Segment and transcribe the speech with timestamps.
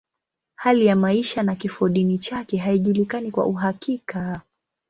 [0.55, 4.41] Hali ya maisha na kifodini chake haijulikani kwa uhakika.